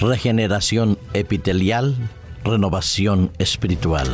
regeneración 0.00 0.98
epitelial, 1.12 1.94
renovación 2.44 3.30
espiritual. 3.38 4.08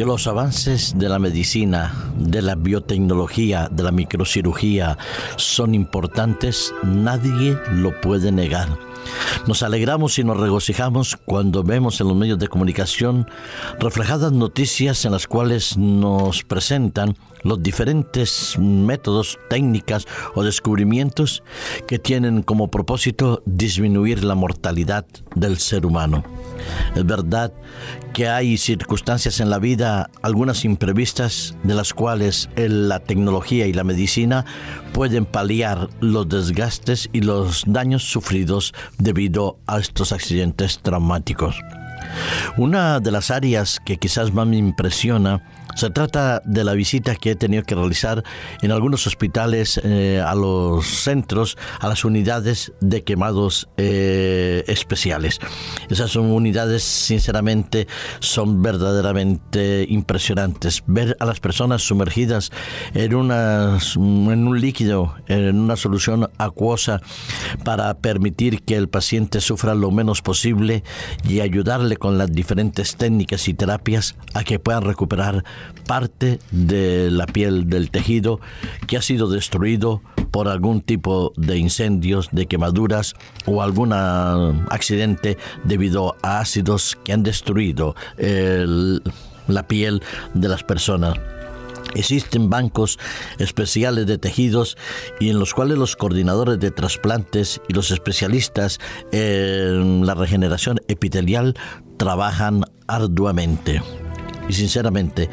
Que 0.00 0.06
los 0.06 0.26
avances 0.26 0.94
de 0.96 1.10
la 1.10 1.18
medicina, 1.18 1.92
de 2.16 2.40
la 2.40 2.54
biotecnología, 2.54 3.68
de 3.70 3.82
la 3.82 3.92
microcirugía 3.92 4.96
son 5.36 5.74
importantes, 5.74 6.72
nadie 6.82 7.58
lo 7.70 8.00
puede 8.00 8.32
negar. 8.32 8.78
Nos 9.46 9.62
alegramos 9.62 10.18
y 10.18 10.24
nos 10.24 10.38
regocijamos 10.38 11.18
cuando 11.26 11.62
vemos 11.62 12.00
en 12.00 12.08
los 12.08 12.16
medios 12.16 12.38
de 12.38 12.48
comunicación 12.48 13.28
reflejadas 13.78 14.32
noticias 14.32 15.04
en 15.04 15.12
las 15.12 15.26
cuales 15.26 15.76
nos 15.76 16.44
presentan 16.44 17.14
los 17.42 17.62
diferentes 17.62 18.58
métodos, 18.58 19.38
técnicas 19.50 20.06
o 20.34 20.42
descubrimientos 20.42 21.42
que 21.86 21.98
tienen 21.98 22.42
como 22.42 22.70
propósito 22.70 23.42
disminuir 23.44 24.24
la 24.24 24.34
mortalidad 24.34 25.04
del 25.34 25.58
ser 25.58 25.84
humano. 25.84 26.24
Es 26.94 27.06
verdad 27.06 27.52
que 28.12 28.28
hay 28.28 28.56
circunstancias 28.56 29.40
en 29.40 29.50
la 29.50 29.58
vida, 29.58 30.10
algunas 30.22 30.64
imprevistas, 30.64 31.54
de 31.62 31.74
las 31.74 31.94
cuales 31.94 32.48
la 32.56 33.00
tecnología 33.00 33.66
y 33.66 33.72
la 33.72 33.84
medicina 33.84 34.44
pueden 34.92 35.24
paliar 35.24 35.88
los 36.00 36.28
desgastes 36.28 37.08
y 37.12 37.20
los 37.20 37.64
daños 37.66 38.02
sufridos 38.04 38.74
debido 38.98 39.58
a 39.66 39.78
estos 39.78 40.12
accidentes 40.12 40.80
traumáticos. 40.82 41.56
Una 42.56 43.00
de 43.00 43.10
las 43.10 43.30
áreas 43.30 43.80
que 43.84 43.96
quizás 43.96 44.32
más 44.32 44.46
me 44.46 44.56
impresiona 44.56 45.42
se 45.74 45.90
trata 45.90 46.42
de 46.44 46.64
la 46.64 46.74
visita 46.74 47.14
que 47.14 47.32
he 47.32 47.36
tenido 47.36 47.62
que 47.62 47.74
realizar 47.74 48.24
en 48.62 48.72
algunos 48.72 49.06
hospitales 49.06 49.80
eh, 49.82 50.22
a 50.24 50.34
los 50.34 50.86
centros, 50.86 51.56
a 51.78 51.88
las 51.88 52.04
unidades 52.04 52.72
de 52.80 53.02
quemados 53.02 53.68
eh, 53.76 54.64
especiales. 54.66 55.40
Esas 55.88 56.16
unidades, 56.16 56.82
sinceramente, 56.82 57.86
son 58.20 58.62
verdaderamente 58.62 59.86
impresionantes. 59.88 60.82
Ver 60.86 61.16
a 61.20 61.24
las 61.24 61.40
personas 61.40 61.82
sumergidas 61.82 62.50
en, 62.94 63.14
una, 63.14 63.78
en 63.96 64.48
un 64.48 64.60
líquido, 64.60 65.14
en 65.26 65.58
una 65.58 65.76
solución 65.76 66.30
acuosa, 66.38 67.00
para 67.64 67.94
permitir 67.94 68.62
que 68.62 68.76
el 68.76 68.88
paciente 68.88 69.40
sufra 69.40 69.74
lo 69.74 69.90
menos 69.90 70.22
posible 70.22 70.84
y 71.24 71.40
ayudarle 71.40 71.96
con 71.96 72.18
las 72.18 72.32
diferentes 72.32 72.96
técnicas 72.96 73.48
y 73.48 73.54
terapias 73.54 74.16
a 74.34 74.44
que 74.44 74.58
puedan 74.58 74.84
recuperar 74.84 75.44
parte 75.86 76.38
de 76.50 77.10
la 77.10 77.26
piel 77.26 77.68
del 77.68 77.90
tejido 77.90 78.40
que 78.86 78.96
ha 78.96 79.02
sido 79.02 79.28
destruido 79.28 80.02
por 80.30 80.48
algún 80.48 80.80
tipo 80.80 81.32
de 81.36 81.58
incendios, 81.58 82.28
de 82.32 82.46
quemaduras 82.46 83.14
o 83.46 83.62
algún 83.62 83.92
accidente 83.92 85.36
debido 85.64 86.16
a 86.22 86.40
ácidos 86.40 86.96
que 87.04 87.12
han 87.12 87.22
destruido 87.22 87.94
la 88.16 89.66
piel 89.66 90.02
de 90.34 90.48
las 90.48 90.62
personas. 90.62 91.18
Existen 91.94 92.50
bancos 92.50 92.98
especiales 93.38 94.06
de 94.06 94.18
tejidos 94.18 94.76
y 95.18 95.30
en 95.30 95.40
los 95.40 95.54
cuales 95.54 95.76
los 95.76 95.96
coordinadores 95.96 96.60
de 96.60 96.70
trasplantes 96.70 97.60
y 97.68 97.72
los 97.72 97.90
especialistas 97.90 98.78
en 99.10 100.06
la 100.06 100.14
regeneración 100.14 100.78
epitelial 100.86 101.56
trabajan 101.96 102.64
arduamente 102.86 103.82
y 104.50 104.52
sinceramente 104.52 105.30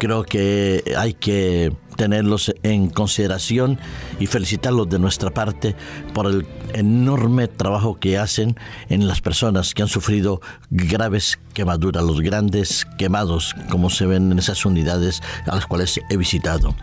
creo 0.00 0.24
que 0.24 0.82
hay 0.98 1.14
que 1.14 1.72
tenerlos 1.96 2.52
en 2.64 2.90
consideración 2.90 3.78
y 4.18 4.26
felicitarlos 4.26 4.88
de 4.88 4.98
nuestra 4.98 5.30
parte 5.30 5.76
por 6.12 6.26
el 6.26 6.46
enorme 6.74 7.46
trabajo 7.46 7.94
que 7.94 8.18
hacen 8.18 8.56
en 8.88 9.06
las 9.06 9.20
personas 9.20 9.72
que 9.72 9.82
han 9.82 9.88
sufrido 9.88 10.40
graves 10.70 11.38
quemaduras, 11.54 12.02
los 12.02 12.20
grandes 12.20 12.84
quemados, 12.98 13.54
como 13.70 13.88
se 13.88 14.04
ven 14.04 14.32
en 14.32 14.38
esas 14.40 14.66
unidades 14.66 15.22
a 15.46 15.54
las 15.54 15.66
cuales 15.66 16.00
he 16.10 16.16
visitado. 16.16 16.74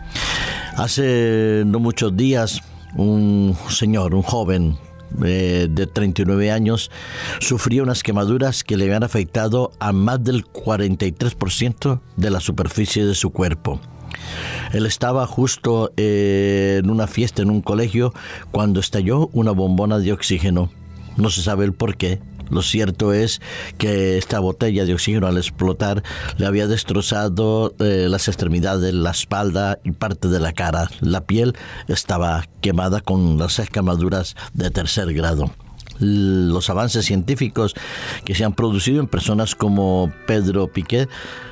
Hace 0.76 1.64
no 1.66 1.80
muchos 1.80 2.16
días, 2.16 2.62
un 2.96 3.56
señor, 3.68 4.14
un 4.14 4.22
joven, 4.22 4.78
eh, 5.24 5.68
de 5.70 5.86
39 5.86 6.50
años, 6.50 6.90
sufría 7.40 7.82
unas 7.82 8.02
quemaduras 8.02 8.64
que 8.64 8.76
le 8.76 8.84
habían 8.84 9.04
afectado 9.04 9.72
a 9.78 9.92
más 9.92 10.22
del 10.22 10.44
43% 10.44 12.00
de 12.16 12.30
la 12.30 12.40
superficie 12.40 13.04
de 13.04 13.14
su 13.14 13.30
cuerpo. 13.30 13.80
Él 14.72 14.86
estaba 14.86 15.26
justo 15.26 15.92
eh, 15.96 16.80
en 16.82 16.90
una 16.90 17.06
fiesta 17.06 17.42
en 17.42 17.50
un 17.50 17.62
colegio 17.62 18.12
cuando 18.50 18.80
estalló 18.80 19.28
una 19.32 19.52
bombona 19.52 19.98
de 19.98 20.12
oxígeno. 20.12 20.70
No 21.16 21.30
se 21.30 21.42
sabe 21.42 21.64
el 21.64 21.72
por 21.72 21.96
qué, 21.96 22.20
lo 22.50 22.62
cierto 22.62 23.12
es 23.12 23.40
que 23.78 24.18
esta 24.18 24.38
botella 24.40 24.84
de 24.84 24.94
oxígeno 24.94 25.26
al 25.26 25.36
explotar 25.36 26.02
le 26.36 26.46
había 26.46 26.66
destrozado 26.66 27.74
eh, 27.78 28.06
las 28.08 28.28
extremidades, 28.28 28.94
la 28.94 29.10
espalda 29.10 29.78
y 29.84 29.92
parte 29.92 30.28
de 30.28 30.40
la 30.40 30.52
cara. 30.52 30.90
La 31.00 31.24
piel 31.24 31.56
estaba 31.88 32.46
quemada 32.60 33.00
con 33.00 33.38
las 33.38 33.58
escamaduras 33.58 34.36
de 34.52 34.70
tercer 34.70 35.12
grado 35.12 35.50
los 36.00 36.70
avances 36.70 37.04
científicos 37.04 37.74
que 38.24 38.34
se 38.34 38.44
han 38.44 38.54
producido 38.54 39.00
en 39.00 39.06
personas 39.06 39.54
como 39.54 40.12
Pedro 40.26 40.66
Piquet 40.66 41.08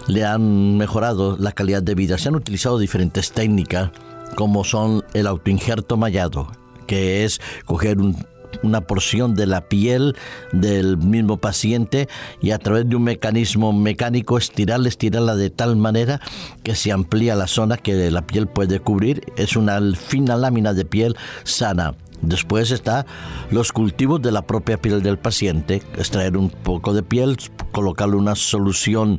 le 0.09 0.25
han 0.25 0.77
mejorado 0.77 1.37
la 1.39 1.53
calidad 1.53 1.83
de 1.83 1.95
vida. 1.95 2.19
Se 2.19 2.29
han 2.29 2.35
utilizado 2.35 2.79
diferentes 2.79 3.31
técnicas 3.33 3.91
como 4.35 4.65
son 4.65 5.05
el 5.15 5.27
autoinjerto 5.27 5.97
mallado, 5.97 6.51
que 6.87 7.25
es 7.25 7.41
coger 7.67 7.99
un 7.99 8.27
una 8.63 8.83
porción 8.83 9.35
de 9.35 9.47
la 9.47 9.69
piel 9.69 10.17
del 10.53 10.97
mismo 10.97 11.39
paciente 11.39 12.09
y 12.41 12.51
a 12.51 12.59
través 12.59 12.89
de 12.89 12.97
un 12.97 13.05
mecanismo 13.05 13.73
mecánico 13.73 14.39
estirarla, 14.39 14.89
estirarla 14.89 15.37
de 15.37 15.51
tal 15.51 15.77
manera 15.77 16.21
que 16.63 16.75
se 16.75 16.93
amplía 16.93 17.35
la 17.35 17.47
zona 17.47 17.77
que 17.77 18.11
la 18.11 18.27
piel 18.27 18.47
puede 18.47 18.81
cubrir. 18.81 19.33
Es 19.37 19.57
una 19.57 19.81
fina 19.95 20.37
lámina 20.37 20.75
de 20.75 20.85
piel 20.85 21.17
sana. 21.45 21.95
Después 22.23 22.71
está 22.71 23.05
los 23.51 23.73
cultivos 23.73 24.23
de 24.23 24.31
la 24.31 24.43
propia 24.43 24.77
piel 24.77 25.03
del 25.03 25.19
paciente, 25.19 25.83
extraer 25.99 26.37
un 26.37 26.51
poco 26.51 26.95
de 26.95 27.03
piel, 27.03 27.37
colocarle 27.73 28.15
una 28.15 28.37
solución 28.37 29.19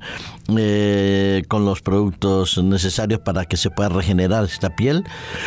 eh, 0.57 1.43
con 1.49 1.65
los 1.65 1.81
productos 1.81 2.57
necesarios 2.63 3.19
para 3.19 3.43
que 3.43 3.57
se 3.57 3.69
pueda 3.69 3.89
regenerar 3.89 4.45
esta 4.45 4.73
piel. 4.77 5.03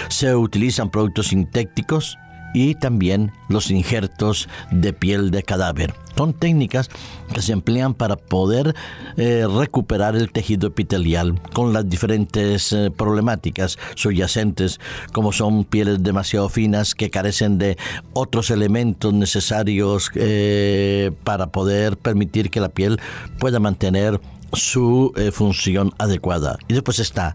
Se 0.08 0.36
utilizan 0.36 0.90
productos 0.90 1.28
sintéticos 1.28 2.18
y 2.54 2.74
también 2.74 3.32
los 3.48 3.70
injertos 3.70 4.48
de 4.70 4.92
piel 4.92 5.30
de 5.30 5.42
cadáver. 5.42 5.94
Son 6.16 6.32
técnicas 6.32 6.88
que 7.34 7.42
se 7.42 7.52
emplean 7.52 7.92
para 7.92 8.16
poder 8.16 8.74
eh, 9.18 9.46
recuperar 9.46 10.16
el 10.16 10.32
tejido 10.32 10.68
epitelial 10.68 11.38
con 11.52 11.74
las 11.74 11.88
diferentes 11.90 12.72
eh, 12.72 12.90
problemáticas 12.90 13.78
subyacentes, 13.94 14.80
como 15.12 15.32
son 15.32 15.64
pieles 15.64 16.02
demasiado 16.02 16.48
finas 16.48 16.94
que 16.94 17.10
carecen 17.10 17.58
de 17.58 17.76
otros 18.14 18.50
elementos 18.50 19.12
necesarios 19.12 20.10
eh, 20.14 21.12
para 21.22 21.48
poder 21.48 21.98
permitir 21.98 22.48
que 22.48 22.60
la 22.60 22.70
piel 22.70 22.98
pueda 23.38 23.60
mantener 23.60 24.18
su 24.52 25.12
eh, 25.16 25.30
función 25.30 25.92
adecuada. 25.98 26.58
Y 26.68 26.74
después 26.74 26.98
está 26.98 27.34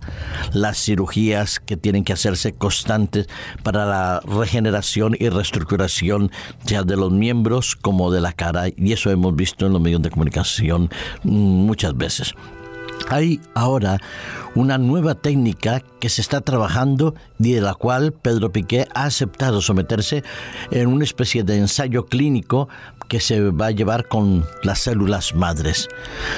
las 0.53 0.77
cirugías 0.77 1.59
que 1.59 1.77
tienen 1.77 2.03
que 2.03 2.13
hacerse 2.13 2.53
constantes 2.53 3.27
para 3.63 3.85
la 3.85 4.21
regeneración 4.21 5.15
y 5.19 5.29
reestructuración 5.29 6.31
ya 6.65 6.83
de 6.83 6.97
los 6.97 7.11
miembros 7.11 7.75
como 7.75 8.11
de 8.11 8.21
la 8.21 8.33
cara. 8.33 8.69
Y 8.69 8.93
eso 8.93 9.11
hemos 9.11 9.35
visto 9.35 9.65
en 9.65 9.73
los 9.73 9.81
medios 9.81 10.01
de 10.01 10.09
comunicación 10.09 10.89
muchas 11.23 11.95
veces. 11.95 12.33
Hay 13.11 13.41
ahora 13.55 13.99
una 14.55 14.77
nueva 14.77 15.15
técnica 15.15 15.83
que 15.99 16.07
se 16.07 16.21
está 16.21 16.39
trabajando 16.39 17.13
y 17.39 17.51
de 17.51 17.59
la 17.59 17.73
cual 17.73 18.13
Pedro 18.13 18.53
Piqué 18.53 18.87
ha 18.95 19.03
aceptado 19.03 19.59
someterse 19.59 20.23
en 20.71 20.87
una 20.87 21.03
especie 21.03 21.43
de 21.43 21.57
ensayo 21.57 22.05
clínico 22.05 22.69
que 23.09 23.19
se 23.19 23.49
va 23.49 23.65
a 23.65 23.71
llevar 23.71 24.07
con 24.07 24.45
las 24.63 24.79
células 24.79 25.35
madres. 25.35 25.89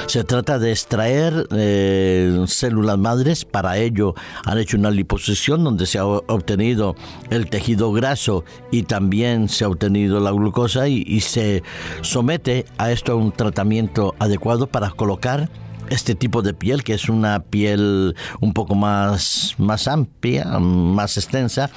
Se 0.07 0.23
trata 0.23 0.57
de 0.57 0.71
extraer 0.71 1.47
eh, 1.51 2.43
células 2.47 2.97
madres, 2.97 3.45
para 3.45 3.77
ello 3.77 4.15
han 4.43 4.57
hecho 4.57 4.77
una 4.77 4.89
liposucción 4.89 5.63
donde 5.63 5.85
se 5.85 5.99
ha 5.99 6.05
obtenido 6.07 6.95
el 7.29 7.51
tejido 7.51 7.91
graso 7.91 8.45
y 8.71 8.81
también 8.81 9.47
se 9.47 9.65
ha 9.65 9.67
obtenido 9.67 10.19
la 10.19 10.31
glucosa 10.31 10.87
y, 10.87 11.21
se 11.21 11.61
somete 12.01 12.65
a 12.79 12.91
esto 12.91 13.11
a 13.11 13.15
un 13.15 13.31
tratamiento 13.31 14.15
adecuado 14.17 14.65
para 14.65 14.89
colocar 14.89 15.51
este 15.93 16.15
tipo 16.15 16.41
de 16.41 16.53
piel, 16.53 16.83
que 16.83 16.93
es 16.93 17.09
una 17.09 17.43
piel 17.43 18.15
un 18.41 18.53
poco 18.53 18.75
más, 18.75 19.55
más 19.57 19.87
amplia, 19.87 20.45
más 20.59 21.17
extensa, 21.17 21.69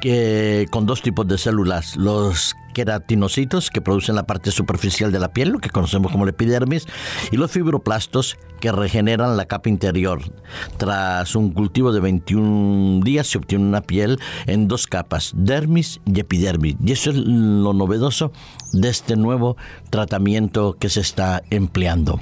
que 0.00 0.66
con 0.70 0.86
dos 0.86 1.02
tipos 1.02 1.26
de 1.28 1.38
células, 1.38 1.96
los 1.96 2.54
queratinocitos 2.74 3.70
que 3.70 3.80
producen 3.80 4.14
la 4.14 4.26
parte 4.26 4.50
superficial 4.50 5.12
de 5.12 5.18
la 5.18 5.32
piel, 5.32 5.50
lo 5.50 5.58
que 5.58 5.70
conocemos 5.70 6.10
como 6.10 6.24
la 6.24 6.30
epidermis, 6.30 6.86
y 7.30 7.36
los 7.36 7.50
fibroplastos 7.50 8.36
que 8.60 8.72
regeneran 8.72 9.36
la 9.36 9.46
capa 9.46 9.68
interior. 9.68 10.20
Tras 10.76 11.34
un 11.36 11.52
cultivo 11.52 11.92
de 11.92 12.00
21 12.00 13.04
días 13.04 13.26
se 13.26 13.38
obtiene 13.38 13.64
una 13.64 13.82
piel 13.82 14.18
en 14.46 14.68
dos 14.68 14.86
capas, 14.86 15.32
dermis 15.36 16.00
y 16.06 16.20
epidermis. 16.20 16.76
Y 16.84 16.92
eso 16.92 17.10
es 17.10 17.16
lo 17.16 17.72
novedoso 17.72 18.32
de 18.72 18.88
este 18.88 19.16
nuevo 19.16 19.56
tratamiento 19.90 20.76
que 20.78 20.88
se 20.88 21.00
está 21.00 21.42
empleando. 21.50 22.20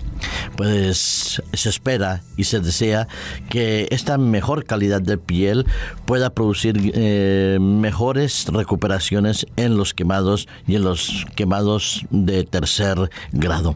Pues 0.60 1.42
se 1.54 1.68
espera 1.70 2.20
y 2.36 2.44
se 2.44 2.60
desea 2.60 3.08
que 3.48 3.88
esta 3.90 4.18
mejor 4.18 4.66
calidad 4.66 5.00
de 5.00 5.16
piel 5.16 5.64
pueda 6.04 6.34
producir 6.34 6.92
eh, 6.92 7.56
mejores 7.58 8.44
recuperaciones 8.46 9.46
en 9.56 9.78
los 9.78 9.94
quemados 9.94 10.48
y 10.66 10.74
en 10.76 10.84
los 10.84 11.24
quemados 11.34 12.04
de 12.10 12.44
tercer 12.44 13.08
grado. 13.32 13.74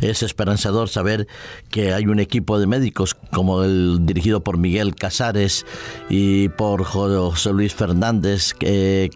Es 0.00 0.22
esperanzador 0.22 0.88
saber 0.88 1.26
que 1.70 1.92
hay 1.92 2.06
un 2.06 2.20
equipo 2.20 2.58
de 2.58 2.66
médicos 2.66 3.14
como 3.32 3.62
el 3.62 4.00
dirigido 4.02 4.42
por 4.42 4.58
Miguel 4.58 4.94
Casares 4.94 5.66
y 6.08 6.48
por 6.50 6.84
José 6.84 7.52
Luis 7.52 7.74
Fernández 7.74 8.54
eh, 8.60 9.10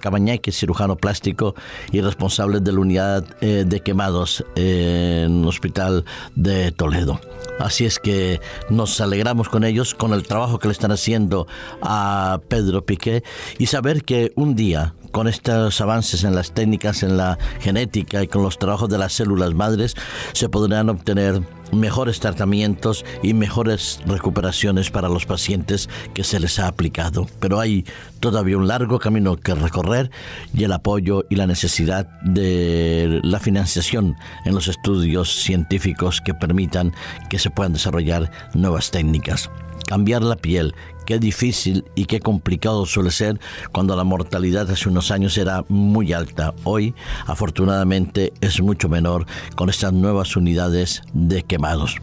cirujano 0.51 0.97
plástico 0.97 1.55
y 1.93 2.01
responsable 2.01 2.61
de 2.61 2.73
la 2.73 2.81
unidad 2.81 3.25
eh, 3.41 3.65
de 3.67 3.81
quemados 3.81 4.45
en 4.57 5.43
el 5.43 5.47
Hospital 5.47 6.05
de 6.35 6.73
Toledo. 6.73 7.21
Así 7.59 7.85
es 7.85 7.99
que 7.99 8.41
nos 8.71 9.01
alegramos 9.01 9.49
con 9.49 9.65
ellos, 9.65 9.95
con 9.95 10.13
el 10.13 10.23
trabajo 10.23 10.59
que 10.59 10.69
le 10.69 10.73
están 10.73 10.93
haciendo 10.93 11.47
a 11.83 12.41
Pedro 12.49 12.85
Piqué 12.85 13.25
y 13.59 13.67
saber 13.67 14.05
que 14.05 14.33
un 14.37 14.55
día 14.55 14.95
con 15.19 15.27
estos 15.27 15.81
avances 15.81 16.23
en 16.23 16.37
las 16.37 16.53
técnicas, 16.53 17.03
en 17.03 17.17
la 17.17 17.39
genética 17.59 18.23
y 18.23 18.29
con 18.29 18.45
los 18.45 18.57
trabajos 18.57 18.89
de 18.89 18.99
las 18.99 19.15
células 19.15 19.53
madres, 19.53 19.97
se 20.33 20.49
podrán 20.49 20.91
obtener 20.91 21.43
mejores 21.73 22.21
tratamientos 22.21 23.05
y 23.21 23.35
mejores 23.35 23.99
recuperaciones 24.07 24.93
para 24.93 25.09
los 25.09 25.27
pacientes 25.27 25.89
que 26.15 26.23
se 26.23 26.39
les 26.39 26.61
ha 26.61 26.69
aplicado. 26.69 27.27
Pero 27.41 27.59
hay 27.59 27.85
todavía 28.21 28.59
un 28.59 28.69
largo 28.69 29.01
camino 29.01 29.35
que 29.35 29.57
recorrer 29.57 30.13
y 30.55 30.63
el 30.63 30.71
apoyo 30.71 31.25
y 31.29 31.35
la 31.35 31.49
necesidad 31.49 32.07
de 32.23 33.19
la 33.25 33.41
financiación 33.41 34.15
en 34.45 34.55
los 34.55 34.69
estudios 34.69 35.35
científicos 35.35 36.21
que 36.21 36.33
permitan 36.33 36.95
que 37.29 37.41
se 37.41 37.51
puedan 37.51 37.73
desarrollar 37.73 38.31
nuevas 38.55 38.93
técnicas. 38.93 39.51
Cambiar 39.87 40.23
la 40.23 40.37
piel, 40.37 40.75
qué 41.07 41.19
difícil 41.19 41.85
y 41.95 42.05
qué 42.05 42.21
complicado 42.21 42.85
suele 42.85 43.11
ser 43.11 43.41
cuando 43.73 43.97
la 43.97 44.05
mortalidad 44.05 44.71
hace 44.71 44.89
unos 44.89 45.11
años 45.11 45.39
era 45.39 45.65
muy 45.69 46.13
alta. 46.13 46.55
Hoy, 46.65 46.95
afortunadamente, 47.27 48.33
es 48.41 48.61
mucho 48.61 48.89
menor 48.89 49.27
con 49.55 49.71
estas 49.71 49.93
nuevas 49.93 50.37
unidades 50.37 51.03
de 51.15 51.43
quemados. 51.43 51.97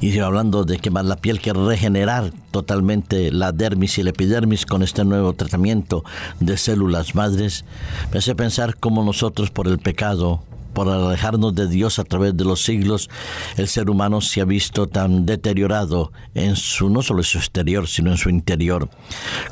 Y 0.00 0.18
hablando 0.18 0.64
de 0.64 0.78
quemar 0.78 1.04
la 1.04 1.16
piel, 1.16 1.40
que 1.40 1.52
regenerar 1.52 2.32
totalmente 2.50 3.30
la 3.30 3.52
dermis 3.52 3.98
y 3.98 4.02
la 4.02 4.10
epidermis 4.10 4.66
con 4.66 4.82
este 4.82 5.04
nuevo 5.04 5.34
tratamiento 5.34 6.04
de 6.40 6.56
células 6.56 7.14
madres, 7.14 7.64
me 8.12 8.18
hace 8.18 8.34
pensar 8.34 8.76
cómo 8.76 9.04
nosotros 9.04 9.50
por 9.50 9.68
el 9.68 9.78
pecado 9.78 10.42
por 10.72 10.88
alejarnos 10.88 11.54
de 11.54 11.68
Dios 11.68 11.98
a 11.98 12.04
través 12.04 12.36
de 12.36 12.44
los 12.44 12.62
siglos, 12.62 13.08
el 13.56 13.68
ser 13.68 13.90
humano 13.90 14.20
se 14.20 14.40
ha 14.40 14.44
visto 14.44 14.86
tan 14.86 15.26
deteriorado 15.26 16.12
en 16.34 16.56
su 16.56 16.88
no 16.90 17.02
solo 17.02 17.20
en 17.20 17.24
su 17.24 17.38
exterior, 17.38 17.86
sino 17.86 18.10
en 18.10 18.16
su 18.16 18.30
interior. 18.30 18.88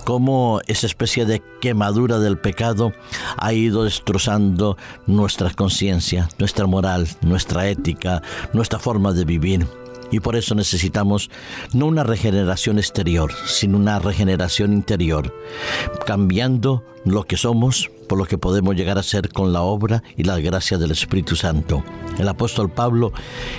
Como 0.05 0.61
esa 0.67 0.87
especie 0.87 1.27
de 1.27 1.43
quemadura 1.61 2.19
del 2.19 2.39
pecado 2.39 2.93
ha 3.37 3.53
ido 3.53 3.85
destrozando 3.85 4.77
nuestra 5.07 5.51
conciencia, 5.51 6.29
nuestra 6.39 6.67
moral, 6.67 7.09
nuestra 7.23 7.69
ética, 7.69 8.23
nuestra 8.53 8.79
forma 8.79 9.13
de 9.13 9.25
vivir. 9.25 9.67
Y 10.11 10.21
por 10.21 10.37
eso 10.37 10.55
necesitamos 10.55 11.31
no 11.73 11.87
una 11.87 12.05
regeneración 12.05 12.79
exterior, 12.79 13.33
sino 13.47 13.77
una 13.77 13.99
regeneración 13.99 14.73
interior, 14.73 15.35
cambiando 16.07 16.85
lo 17.05 17.25
que 17.25 17.37
somos 17.37 17.91
por 18.09 18.19
lo 18.19 18.25
que 18.25 18.39
podemos 18.39 18.75
llegar 18.75 18.99
a 18.99 19.03
ser 19.03 19.29
con 19.29 19.53
la 19.53 19.61
obra 19.63 20.03
y 20.17 20.25
la 20.25 20.39
gracia 20.41 20.79
del 20.79 20.91
Espíritu 20.91 21.37
Santo. 21.37 21.85
El 22.19 22.27
apóstol 22.27 22.71
Pablo 22.71 23.13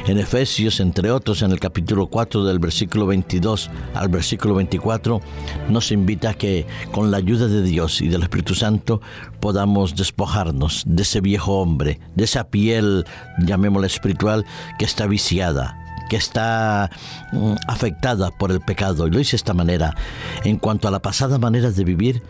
en 0.07 0.17
Efesios, 0.17 0.79
entre 0.79 1.11
otros, 1.11 1.43
en 1.43 1.51
el 1.51 1.59
capítulo 1.59 2.07
4 2.07 2.43
del 2.43 2.59
versículo 2.59 3.05
22 3.05 3.69
al 3.93 4.09
versículo 4.09 4.55
24, 4.55 5.21
nos 5.69 5.91
invita 5.91 6.31
a 6.31 6.33
que 6.33 6.65
con 6.91 7.11
la 7.11 7.17
ayuda 7.17 7.47
de 7.47 7.61
Dios 7.61 8.01
y 8.01 8.09
del 8.09 8.23
Espíritu 8.23 8.55
Santo 8.55 9.01
podamos 9.39 9.95
despojarnos 9.95 10.83
de 10.85 11.03
ese 11.03 11.21
viejo 11.21 11.59
hombre, 11.61 11.99
de 12.15 12.23
esa 12.23 12.49
piel, 12.49 13.05
llamémosla 13.37 13.87
espiritual, 13.87 14.45
que 14.79 14.85
está 14.85 15.05
viciada, 15.05 15.78
que 16.09 16.17
está 16.17 16.89
mm, 17.31 17.53
afectada 17.67 18.31
por 18.31 18.51
el 18.51 18.59
pecado. 18.59 19.07
Y 19.07 19.11
lo 19.11 19.19
dice 19.19 19.31
de 19.31 19.37
esta 19.37 19.53
manera. 19.53 19.95
En 20.43 20.57
cuanto 20.57 20.87
a 20.87 20.91
la 20.91 20.99
pasada 20.99 21.37
manera 21.37 21.71
de 21.71 21.83
vivir, 21.85 22.21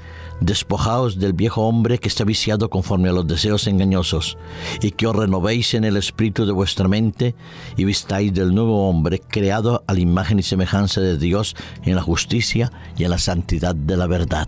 despojaos 0.42 1.20
del 1.20 1.34
viejo 1.34 1.68
hombre 1.68 1.98
que 1.98 2.08
está 2.08 2.24
viciado 2.24 2.70
conforme 2.70 3.10
a 3.10 3.14
los 3.14 3.28
deseos 3.28 3.68
engañosos, 3.68 4.38
y 4.82 4.92
que 4.92 5.08
os 5.08 5.16
renovéis 5.16 5.74
en 5.74 5.84
el 5.84 5.98
espíritu 5.98 6.46
de 6.46 6.52
vuestra 6.52 6.88
mente, 6.88 7.36
y 7.78 7.86
vistáis 7.86 8.34
del 8.34 8.54
nuevo 8.54 8.90
hombre, 8.90 9.20
creado 9.20 9.84
a 9.88 9.94
la 9.94 10.00
imagen 10.00 10.40
y 10.40 10.44
semejanza 10.44 11.02
de 11.02 11.18
Dios 11.18 11.56
en 11.84 11.96
la 11.96 12.02
justicia 12.02 12.72
y 12.98 13.04
en 13.04 13.12
la 13.12 13.18
santidad 13.18 13.76
de 13.76 13.98
la 13.98 14.08
verdad. 14.08 14.48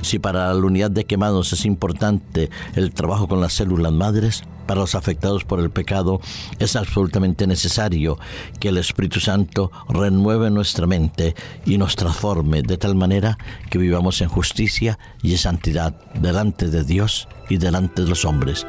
Si 0.00 0.18
para 0.18 0.52
la 0.52 0.60
unidad 0.60 0.90
de 0.90 1.04
quemados 1.04 1.52
es 1.52 1.64
importante 1.66 2.50
el 2.74 2.92
trabajo 2.92 3.28
con 3.28 3.40
las 3.40 3.52
células 3.52 3.92
madres, 3.92 4.42
para 4.72 4.80
los 4.80 4.94
afectados 4.94 5.44
por 5.44 5.60
el 5.60 5.68
pecado 5.68 6.18
es 6.58 6.76
absolutamente 6.76 7.46
necesario 7.46 8.18
que 8.58 8.68
el 8.68 8.78
Espíritu 8.78 9.20
Santo 9.20 9.70
renueve 9.86 10.48
nuestra 10.48 10.86
mente 10.86 11.34
y 11.66 11.76
nos 11.76 11.94
transforme 11.94 12.62
de 12.62 12.78
tal 12.78 12.94
manera 12.94 13.36
que 13.68 13.76
vivamos 13.76 14.22
en 14.22 14.30
justicia 14.30 14.98
y 15.22 15.32
en 15.32 15.36
santidad 15.36 15.92
delante 16.14 16.70
de 16.70 16.84
Dios 16.84 17.28
y 17.50 17.58
delante 17.58 18.00
de 18.00 18.08
los 18.08 18.24
hombres. 18.24 18.66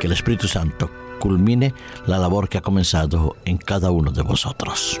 Que 0.00 0.08
el 0.08 0.14
Espíritu 0.14 0.48
Santo 0.48 0.90
culmine 1.20 1.72
la 2.04 2.18
labor 2.18 2.48
que 2.48 2.58
ha 2.58 2.60
comenzado 2.60 3.36
en 3.44 3.56
cada 3.56 3.92
uno 3.92 4.10
de 4.10 4.22
vosotros. 4.22 5.00